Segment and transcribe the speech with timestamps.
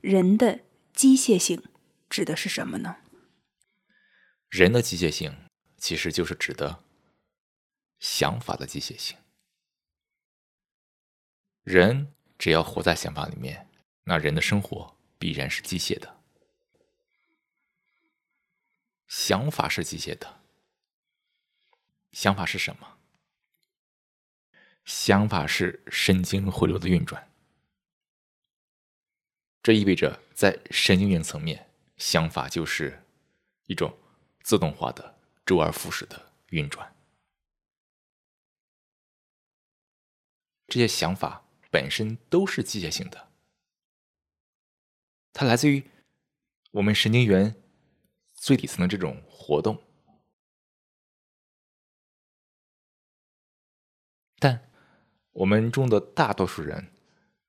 [0.00, 0.60] 人的
[0.92, 1.62] 机械性
[2.08, 2.96] 指的是什么呢？
[4.48, 6.84] 人的机械性其实就是指的
[7.98, 9.16] 想法的机械性。
[11.62, 13.68] 人只要活在想法里面，
[14.04, 16.22] 那人的生活必然是机械的。
[19.08, 20.40] 想法是机械的，
[22.12, 22.98] 想法是什么？
[24.84, 27.28] 想法是神经回路的运转。
[29.66, 33.02] 这意味着，在神经元层面，想法就是
[33.64, 33.98] 一种
[34.44, 36.94] 自动化的周而复始的运转。
[40.68, 43.32] 这些想法本身都是机械性的，
[45.32, 45.90] 它来自于
[46.70, 47.60] 我们神经元
[48.34, 49.82] 最底层的这种活动。
[54.38, 54.70] 但
[55.32, 56.94] 我们中的大多数人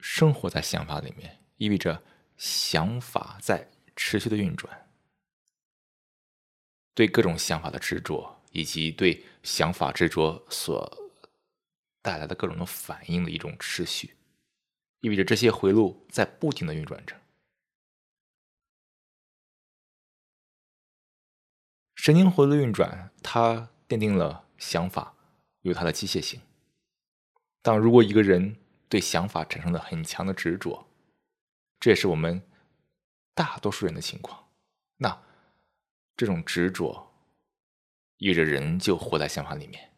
[0.00, 1.37] 生活在想法里面。
[1.58, 2.02] 意味着
[2.36, 4.88] 想法在持续的运转，
[6.94, 11.12] 对各种想法的执着，以及对想法执着所
[12.00, 14.16] 带来的各种的反应的一种持续，
[15.00, 17.20] 意味着这些回路在不停的运转着。
[21.96, 25.14] 神经回路运转，它奠定了想法
[25.62, 26.40] 有它的机械性。
[27.60, 28.56] 但如果一个人
[28.88, 30.87] 对想法产生了很强的执着，
[31.80, 32.42] 这也是我们
[33.34, 34.48] 大多数人的情况。
[34.96, 35.22] 那
[36.16, 37.14] 这种执着，
[38.16, 39.96] 意味着人就活在想法里面，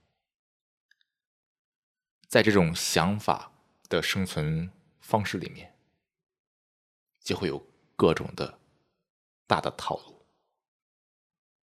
[2.28, 3.53] 在这种想法
[3.89, 4.70] 的生存
[5.01, 5.75] 方式里面，
[7.20, 8.61] 就会有各种的
[9.47, 10.27] 大的套路、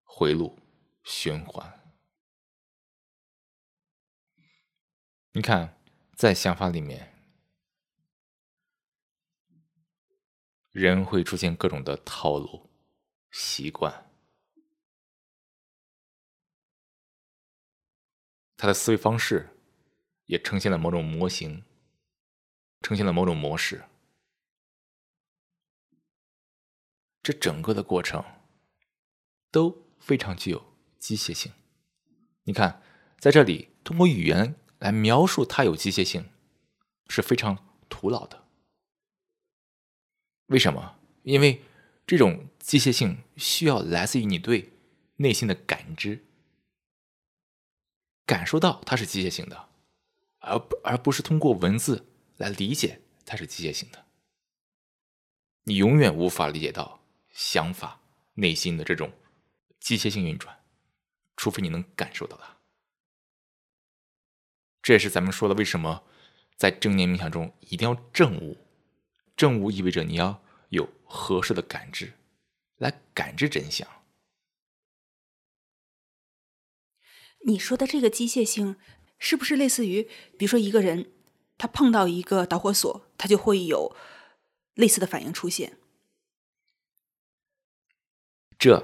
[0.03, 0.57] 回路、
[1.03, 1.93] 循环。
[5.33, 5.77] 你看，
[6.15, 7.16] 在想法里面。
[10.77, 12.69] 人会出现各种的套路、
[13.31, 14.11] 习惯，
[18.55, 19.57] 他的思维方式
[20.27, 21.63] 也呈现了某种模型，
[22.81, 23.85] 呈现了某种模式。
[27.23, 28.23] 这整个的过程
[29.49, 31.51] 都非常具有机械性。
[32.43, 32.83] 你看，
[33.19, 36.29] 在这里通过语言来描述它有机械性，
[37.09, 38.46] 是非常徒劳的。
[40.47, 40.97] 为什么？
[41.23, 41.61] 因为
[42.05, 44.71] 这种机械性需要来自于你对
[45.17, 46.25] 内心的感知，
[48.25, 49.69] 感受到它是机械性的，
[50.39, 52.05] 而不而不是通过文字
[52.37, 54.05] 来理解它是机械性的。
[55.63, 57.99] 你永远无法理解到想法
[58.35, 59.11] 内心的这种
[59.81, 60.57] 机械性运转，
[61.35, 62.55] 除非你能感受到它。
[64.81, 66.03] 这也是咱们说的，为什么
[66.55, 68.57] 在正念冥想中一定要正悟。
[69.37, 72.13] 正悟意味着你要有合适的感知，
[72.77, 73.87] 来感知真相。
[77.45, 78.77] 你说的这个机械性，
[79.19, 81.13] 是不是类似于，比如说一个人
[81.57, 83.95] 他碰到一个导火索，他就会有
[84.73, 85.77] 类似的反应出现？
[88.57, 88.83] 这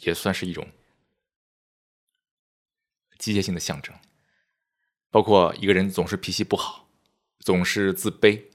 [0.00, 0.72] 也算是一种
[3.18, 3.94] 机械性的象征。
[5.10, 6.88] 包括一个人总是脾气不好，
[7.40, 8.51] 总是自卑。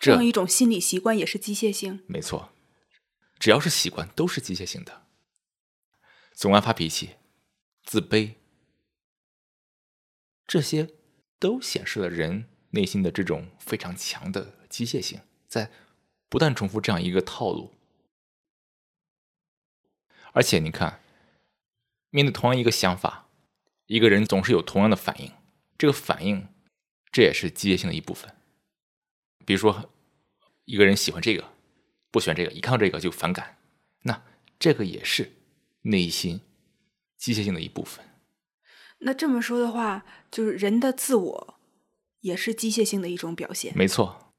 [0.00, 2.02] 这样一种心理习惯也是机械性。
[2.06, 2.52] 没错，
[3.38, 5.06] 只要是习惯都是机械性的。
[6.32, 7.16] 总爱发脾气、
[7.84, 8.36] 自卑，
[10.46, 10.88] 这些
[11.38, 15.70] 都显示了人内心的这种非常强的机械性，在
[16.30, 17.74] 不断重复这样一个套路。
[20.32, 21.02] 而且你看，
[22.08, 23.28] 面对同样一个想法，
[23.84, 25.30] 一个人总是有同样的反应，
[25.76, 26.48] 这个反应
[27.12, 28.34] 这也是机械性的一部分。
[29.44, 29.90] 比如说，
[30.64, 31.52] 一个人喜欢这个，
[32.10, 33.58] 不喜欢这个，一看到这个就反感，
[34.02, 34.22] 那
[34.58, 35.32] 这个也是
[35.82, 36.40] 内心
[37.16, 38.04] 机械性的一部分。
[39.00, 41.60] 那这么说的话，就是人的自我
[42.20, 43.72] 也是机械性的一种表现。
[43.76, 44.34] 没错。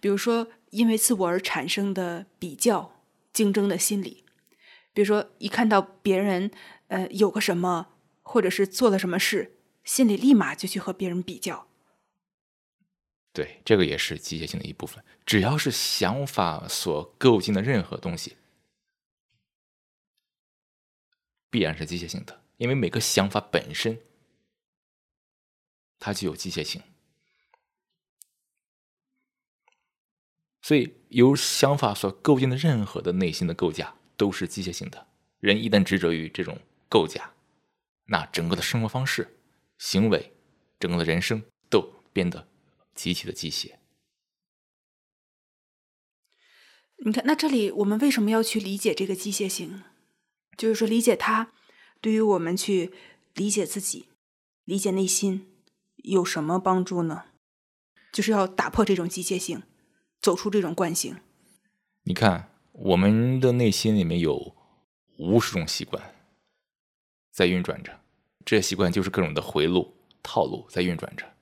[0.00, 3.00] 比如说，因为自我而产生的比较、
[3.32, 4.24] 竞争的心理，
[4.92, 6.50] 比如说一看到别人
[6.88, 7.88] 呃有个什么，
[8.20, 11.66] 或者是做了什么事，心里立马就去和别人比较。
[13.36, 15.04] 对，这个也是机械性的一部分。
[15.26, 18.38] 只要是想法所构建的任何东西，
[21.50, 24.00] 必然是机械性的，因为每个想法本身
[25.98, 26.80] 它具有机械性。
[30.62, 35.06] 所以，由想法所构建的任何的内心的构架都是机械性的。
[35.40, 36.58] 人一旦执着于这种
[36.88, 37.34] 构架，
[38.06, 39.36] 那整个的生活方式、
[39.76, 40.32] 行为、
[40.80, 41.82] 整个的人生都
[42.14, 42.48] 变得。
[42.96, 43.74] 极其的机械。
[47.04, 49.84] 你看，那这里我们为什么要去理解这个机械性？
[50.56, 51.52] 就是说，理解它
[52.00, 52.92] 对于我们去
[53.34, 54.08] 理解自己、
[54.64, 55.46] 理解内心
[55.96, 57.26] 有什么帮助呢？
[58.10, 59.62] 就是要打破这种机械性，
[60.22, 61.20] 走出这种惯性。
[62.04, 64.56] 你看，我们的内心里面有
[65.18, 66.14] 无数种习惯
[67.30, 68.00] 在运转着，
[68.46, 71.35] 这些习惯就是各种的回路、套路在运转着。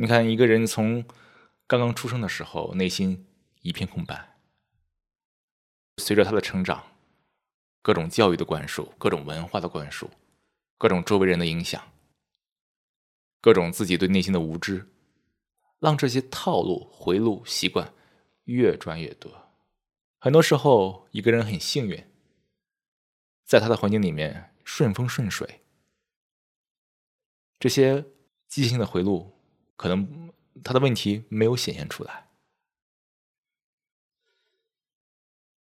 [0.00, 1.04] 你看，一个人从
[1.66, 3.26] 刚刚出生的时候，内心
[3.60, 4.38] 一片空白。
[5.98, 6.96] 随着他的成长，
[7.82, 10.08] 各种教育的灌输，各种文化的灌输，
[10.78, 11.92] 各种周围人的影响，
[13.42, 14.88] 各种自己对内心的无知，
[15.80, 17.92] 让这些套路、回路、习惯
[18.44, 19.50] 越转越多。
[20.18, 22.02] 很多时候，一个人很幸运，
[23.44, 25.60] 在他的环境里面顺风顺水，
[27.58, 28.06] 这些
[28.48, 29.36] 机械性的回路，
[29.80, 30.30] 可能
[30.62, 32.28] 他的问题没有显现出来。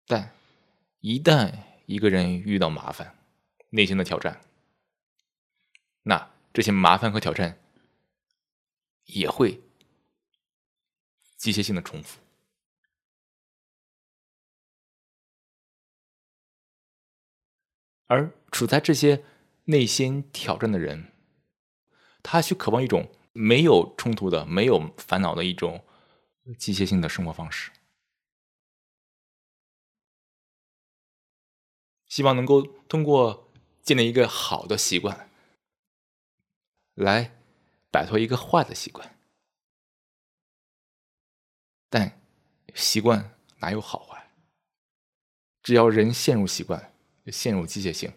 [0.05, 0.35] 但
[0.99, 3.17] 一旦一个人遇到麻烦、
[3.69, 4.41] 内心的挑战，
[6.03, 7.61] 那这些麻烦和挑战
[9.05, 9.61] 也会
[11.37, 12.19] 机械性的重复。
[18.07, 19.23] 而处在这些
[19.63, 21.13] 内心挑战的人，
[22.21, 25.85] 他去渴望一种没有冲突的、没有烦恼的一种
[26.57, 27.71] 机械性的生活方式。
[32.07, 33.51] 希望能够通过
[33.83, 35.29] 建立一个好的习惯，
[36.95, 37.39] 来
[37.91, 39.19] 摆脱一个坏的习惯。
[41.87, 42.19] 但
[42.73, 44.31] 习惯哪有好坏？
[45.61, 46.95] 只要人陷入习惯，
[47.27, 48.11] 陷入机械性，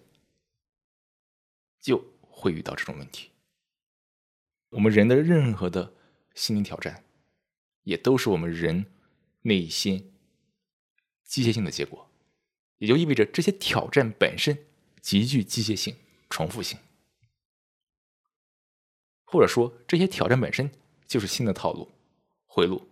[1.80, 3.31] 就会遇到这种问题。
[4.72, 5.94] 我们人的任何的
[6.34, 7.04] 心理挑战，
[7.82, 8.86] 也都是我们人
[9.42, 10.14] 内心
[11.24, 12.10] 机械性的结果。
[12.78, 14.66] 也就意味着这些挑战本身
[15.00, 15.96] 极具机械性、
[16.28, 16.78] 重复性，
[19.24, 20.68] 或者说这些挑战本身
[21.06, 21.92] 就是新的套路、
[22.46, 22.88] 回路。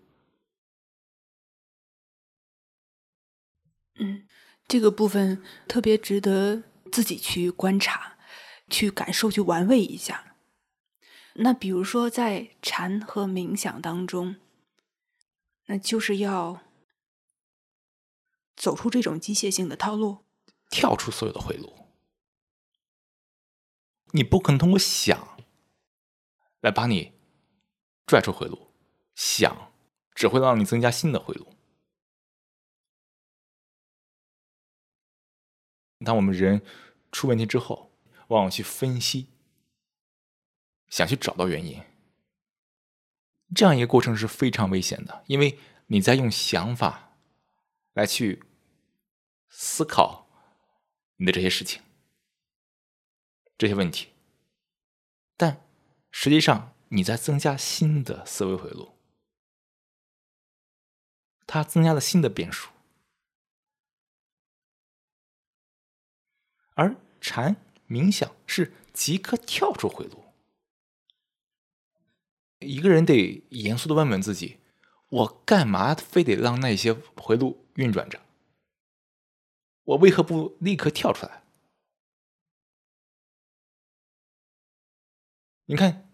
[3.94, 4.28] 嗯，
[4.68, 6.62] 这个部分特别值得
[6.92, 8.18] 自己去观察、
[8.68, 10.29] 去感受、去玩味一下。
[11.34, 14.36] 那比如说在禅和冥想当中，
[15.66, 16.62] 那就是要。
[18.56, 20.18] 走出这种机械性的套路，
[20.68, 21.86] 跳出所有的回路。
[24.10, 25.38] 你不可能通过想
[26.60, 27.14] 来把你
[28.04, 28.70] 拽出回路，
[29.14, 29.72] 想
[30.14, 31.54] 只会让你增加新的回路。
[36.04, 36.60] 当我们人
[37.10, 37.90] 出问题之后，
[38.28, 39.30] 往往去分析，
[40.90, 41.82] 想去找到原因，
[43.54, 47.16] 这样一个过程是非常危险的，因为你在用想法
[47.94, 48.42] 来去。
[49.52, 50.28] 思考
[51.16, 51.82] 你的这些事情、
[53.58, 54.10] 这些问题，
[55.36, 55.66] 但
[56.12, 58.96] 实际上你在增加新的思维回路，
[61.48, 62.70] 它增加了新的变数。
[66.74, 67.56] 而禅
[67.88, 70.29] 冥想是即刻跳出回路。
[72.60, 74.60] 一个人得严肃的问问自己：
[75.08, 78.20] 我干嘛非得让那些回路运转着？
[79.84, 81.42] 我为何不立刻跳出来？
[85.64, 86.08] 你看，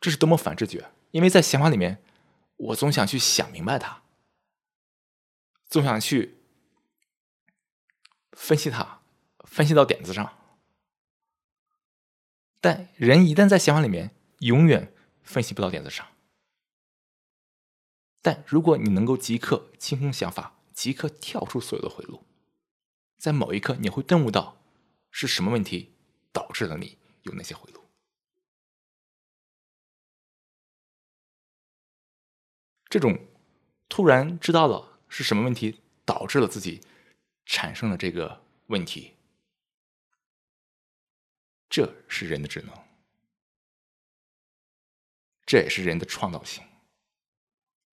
[0.00, 0.90] 这是多么反直觉！
[1.10, 2.02] 因为在想法里面，
[2.56, 4.02] 我总想去想明白它，
[5.68, 6.38] 总想去
[8.32, 9.00] 分析它，
[9.46, 10.38] 分析到点子上。
[12.60, 14.92] 但人一旦在想法里面，永远
[15.28, 16.06] 分析不到点子上。
[18.22, 22.24] 但如果你能够即刻清空想法，即刻跳出所有的回路。
[23.18, 24.60] 在某一刻，你会顿悟到
[25.10, 25.92] 是什么问题
[26.32, 27.84] 导致了你有那些回路。
[32.88, 33.28] 这种
[33.88, 36.80] 突然知道了是什么问题导致了自己
[37.44, 39.14] 产生了这个问题，
[41.68, 42.87] 这是人的智能，
[45.48, 46.62] 这也是人的创造性。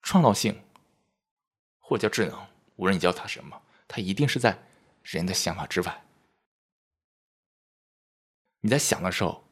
[0.02, 0.64] 创造性
[1.80, 4.62] 或叫智能，无论你叫它什么，它一定是在。
[5.04, 6.04] 人的想法之外，
[8.62, 9.48] 你在想的时候，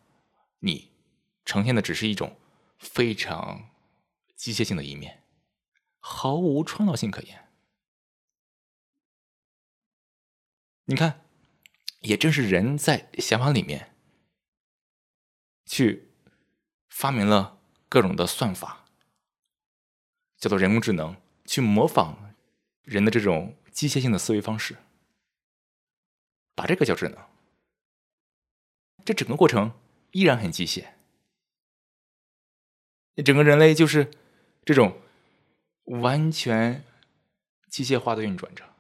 [0.58, 0.92] 你
[1.46, 2.40] 呈现的只是一种
[2.80, 3.70] 非常
[4.36, 5.22] 机械性的一面，
[6.00, 7.52] 毫无创造性可言。
[10.86, 11.24] 你看，
[12.00, 13.96] 也正是人在想法里面
[15.68, 16.16] 去
[16.90, 17.63] 发明了
[17.94, 18.86] 各种的算法，
[20.40, 22.34] 叫做人工智能，去模仿
[22.82, 24.78] 人的这种机械性的思维方式，
[26.56, 27.20] 把这个叫智能。
[29.06, 29.74] 这整个过程
[30.10, 30.88] 依然很机械，
[33.24, 34.10] 整个人类就是
[34.66, 35.00] 这种
[35.84, 36.84] 完全
[37.70, 38.74] 机械化的运转着，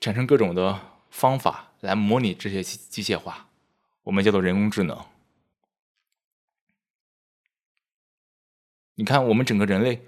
[0.00, 3.48] 产生各种的方法来模拟这些机机械化，
[4.02, 5.11] 我们叫做人工智能。
[9.02, 10.00] 你看，我们整个人类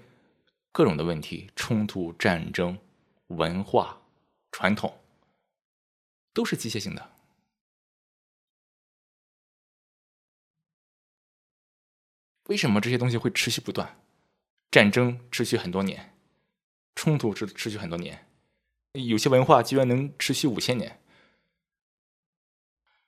[0.71, 2.79] 各种的问题、冲突、战争、
[3.27, 4.01] 文化、
[4.53, 4.97] 传统，
[6.31, 7.11] 都是机械性的。
[12.45, 13.99] 为什么这些东西会持续不断？
[14.71, 16.15] 战争持续很多年，
[16.95, 18.25] 冲突持持续很多年，
[18.93, 21.01] 有些文化居然能持续五千年，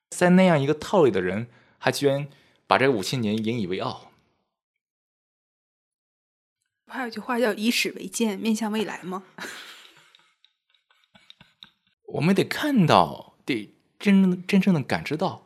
[0.09, 2.27] 在那样一个套里的人，还居然
[2.67, 4.11] 把这五千年引以为傲。
[6.87, 9.25] 还有句话叫“以史为鉴，面向未来”吗？
[12.07, 15.45] 我们得看到，得真正真正的感知到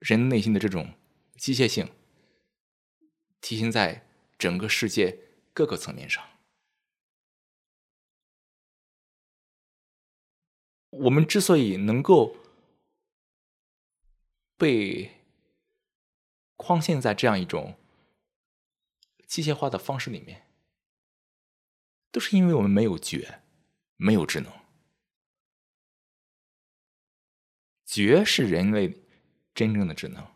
[0.00, 0.94] 人内心的这种
[1.36, 1.90] 机械性。
[3.40, 4.04] 体现在
[4.36, 5.16] 整个世界
[5.54, 6.24] 各个层面上。
[10.90, 12.36] 我们之所以能够
[14.56, 15.12] 被
[16.56, 17.78] 框限在这样一种
[19.28, 20.50] 机械化的方式里面，
[22.10, 23.42] 都是因为我们没有觉，
[23.96, 24.50] 没有智能。
[27.84, 29.04] 觉是人类
[29.54, 30.26] 真正的智能。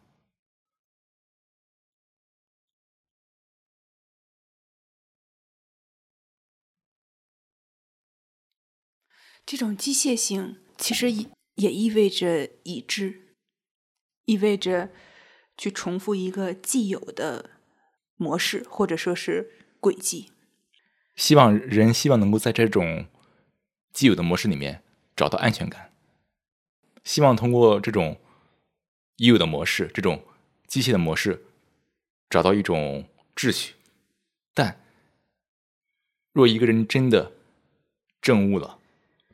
[9.45, 13.37] 这种机械性其实也也意味着已知，
[14.25, 14.95] 意味着
[15.57, 17.52] 去重复一个既有的
[18.23, 19.51] 模式或者说是
[19.81, 20.31] 轨迹。
[21.17, 23.07] 希望人希望能够在这种
[23.93, 24.83] 既有的模式里面
[25.15, 25.93] 找到安全感，
[27.05, 28.19] 希望通过这种
[29.17, 30.25] 已有的模式、这种
[30.67, 31.45] 机械的模式
[32.31, 33.75] 找到一种秩序。
[34.55, 34.81] 但
[36.33, 37.33] 若一个人真的
[38.23, 38.79] 证悟了，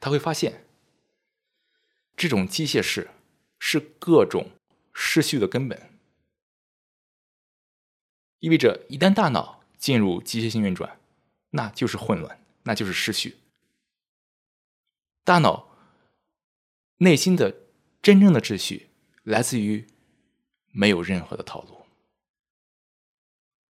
[0.00, 0.64] 他会发现，
[2.16, 3.11] 这种机械式
[3.61, 4.50] 是各种
[4.92, 5.98] 失序的根本，
[8.40, 11.00] 意味着一旦大脑进入机械性运转，
[11.50, 13.37] 那就是混乱，那就是失序。
[15.25, 15.68] 大脑
[16.99, 17.54] 内心的
[18.00, 18.88] 真正的秩序
[19.25, 19.87] 来自于
[20.71, 21.87] 没有任何的套路，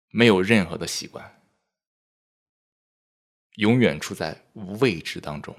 [0.10, 1.42] 没有任何的习惯，
[3.56, 5.56] 永远处在未知当中。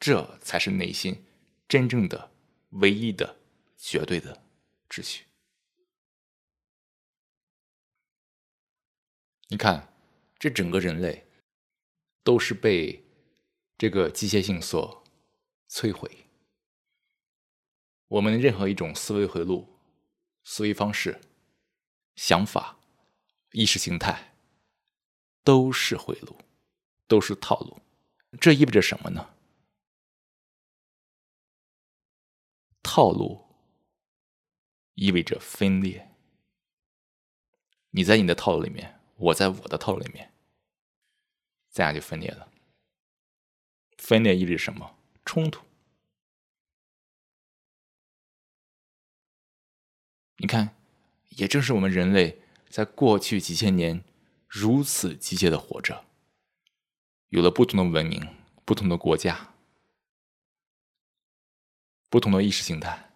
[0.00, 1.24] 这才是内心
[1.66, 2.30] 真正的、
[2.70, 3.36] 唯一的、
[3.76, 4.40] 绝对的
[4.88, 5.24] 秩序。
[9.50, 9.92] 你看，
[10.38, 11.26] 这整个人类
[12.22, 13.02] 都是被
[13.78, 15.02] 这个机械性所
[15.68, 16.26] 摧毁。
[18.08, 19.78] 我们任何一种思维回路、
[20.44, 21.20] 思维方式、
[22.14, 22.78] 想法、
[23.52, 24.34] 意识形态，
[25.42, 26.36] 都是回路，
[27.06, 27.80] 都是套路。
[28.38, 29.34] 这意味着什么呢？
[32.82, 33.46] 套路
[34.94, 36.14] 意味着分裂。
[37.90, 40.32] 你在你的套路里面，我在我的套路里面，
[41.68, 42.50] 咱俩就分裂了。
[43.98, 44.96] 分裂意味着什么？
[45.24, 45.66] 冲突。
[50.36, 50.76] 你看，
[51.30, 54.04] 也正是我们人类在过去几千年
[54.46, 56.04] 如此机械的活着，
[57.30, 58.24] 有了不同的文明、
[58.64, 59.54] 不同的国家。
[62.08, 63.12] 不同的意识形态，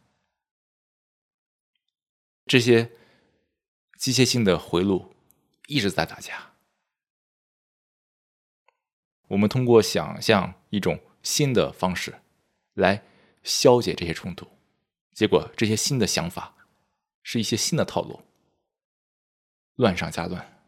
[2.44, 2.92] 这些
[3.96, 5.11] 机械性的回路
[5.72, 6.52] 一直在打架。
[9.28, 12.20] 我们通过想象一种新的方式
[12.74, 13.02] 来
[13.42, 14.46] 消解这些冲突，
[15.12, 16.54] 结果这些新的想法
[17.22, 18.20] 是一些新的套路，
[19.76, 20.62] 乱上加乱，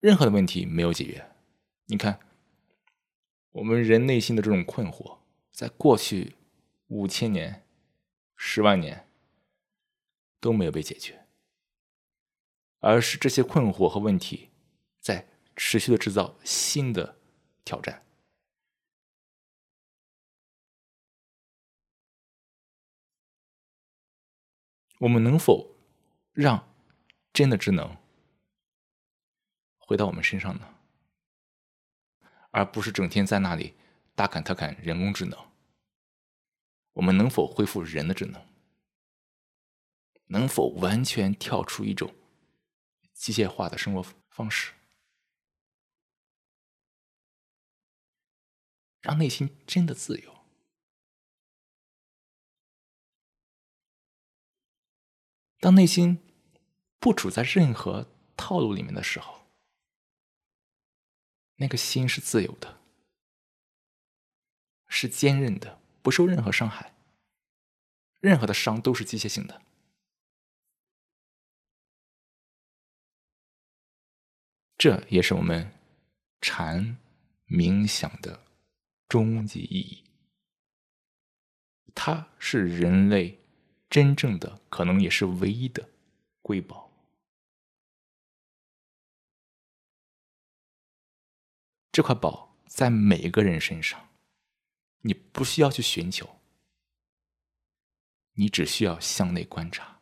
[0.00, 1.30] 任何的问题没有解决。
[1.86, 2.20] 你看，
[3.52, 5.18] 我们人内心的这种困惑。
[5.50, 6.36] 在过去
[6.86, 7.66] 五千年、
[8.34, 9.06] 十万年
[10.40, 11.19] 都没有被解决，
[12.80, 14.50] 而是这些困惑和问题
[14.98, 17.18] 在持续的制造新的
[17.64, 18.04] 挑战。
[24.98, 25.74] 我们能否
[26.32, 26.74] 让
[27.32, 27.96] 真的智能
[29.78, 30.74] 回到我们身上呢？
[32.50, 33.74] 而不是整天在那里
[34.14, 35.38] 大侃特侃人工智能？
[36.92, 38.46] 我们能否恢复人的智能？
[40.26, 42.14] 能否完全跳出一种
[43.20, 44.72] 机械化的生活方式？
[49.02, 50.38] 让内心真的自由。
[55.58, 56.18] 当内心
[56.98, 59.46] 不处在任何套路里面的时候，
[61.56, 62.80] 那个心是自由的，
[64.88, 66.94] 是坚韧的，不受任何伤害。
[68.20, 69.60] 任何的伤都是机械性的。
[74.80, 75.70] 这也是我们
[76.40, 76.96] 禅
[77.46, 78.46] 冥想的
[79.06, 80.04] 终极意义。
[81.94, 83.38] 它是人类
[83.90, 85.90] 真正的，可能也是唯一的
[86.40, 86.90] 瑰宝。
[91.92, 94.08] 这块宝在每个人身上，
[95.00, 96.40] 你不需要去寻求，
[98.32, 100.00] 你只需要向内观察，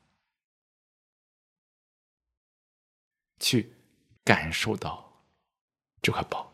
[3.40, 3.74] 去。
[4.28, 5.24] 感受到
[6.02, 6.52] 这块宝，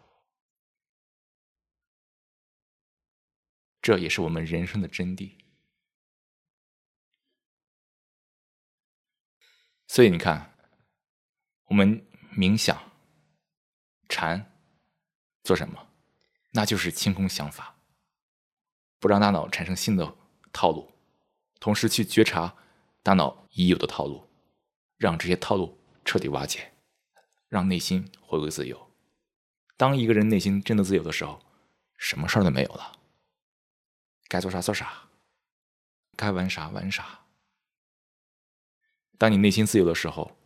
[3.83, 5.37] 这也是我们人生的真谛。
[9.89, 10.57] 所以你看，
[11.65, 12.93] 我们冥想、
[14.09, 14.57] 禅
[15.43, 15.89] 做什么？
[16.53, 17.77] 那就是清空想法，
[19.01, 20.17] 不让大脑产生新的
[20.53, 20.93] 套路，
[21.59, 22.57] 同时去觉察
[23.03, 24.31] 大脑已有的套路，
[24.97, 26.71] 让这些套路彻底瓦解。
[27.55, 28.91] 让内心回归自由。
[29.77, 31.41] 当一个人内心真的自由的时候，
[31.97, 32.99] 什么事儿都没有了，
[34.27, 35.09] 该做啥做啥，
[36.17, 37.21] 该玩啥玩啥。
[39.19, 40.37] 当你内心自由的时候，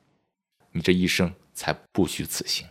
[0.72, 2.68] 你这一生才不虚此行。